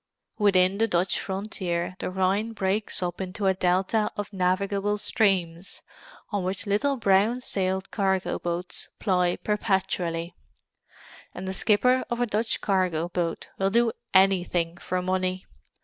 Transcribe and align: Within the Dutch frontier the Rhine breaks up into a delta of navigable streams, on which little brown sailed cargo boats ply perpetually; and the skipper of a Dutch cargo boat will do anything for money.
Within 0.39 0.79
the 0.79 0.87
Dutch 0.87 1.19
frontier 1.19 1.95
the 1.99 2.09
Rhine 2.09 2.53
breaks 2.53 3.03
up 3.03 3.21
into 3.21 3.45
a 3.45 3.53
delta 3.53 4.11
of 4.17 4.33
navigable 4.33 4.97
streams, 4.97 5.83
on 6.31 6.43
which 6.43 6.65
little 6.65 6.97
brown 6.97 7.39
sailed 7.39 7.91
cargo 7.91 8.39
boats 8.39 8.89
ply 8.97 9.35
perpetually; 9.35 10.33
and 11.35 11.47
the 11.47 11.53
skipper 11.53 12.03
of 12.09 12.19
a 12.19 12.25
Dutch 12.25 12.61
cargo 12.61 13.09
boat 13.09 13.49
will 13.59 13.69
do 13.69 13.91
anything 14.11 14.75
for 14.77 15.03
money. 15.03 15.45